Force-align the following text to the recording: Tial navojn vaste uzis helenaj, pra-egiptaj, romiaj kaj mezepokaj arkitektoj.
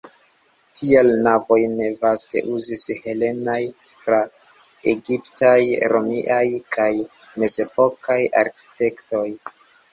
Tial 0.77 1.09
navojn 1.25 1.75
vaste 2.05 2.41
uzis 2.53 2.85
helenaj, 3.03 3.59
pra-egiptaj, 4.07 5.55
romiaj 5.95 6.43
kaj 6.79 6.91
mezepokaj 7.45 8.21
arkitektoj. 8.45 9.27